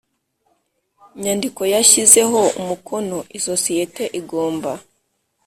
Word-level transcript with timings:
Nyandiko 1.23 1.61
yashyizeho 1.73 2.39
umukono 2.61 3.17
isosiyete 3.37 4.03
igomba 4.19 4.71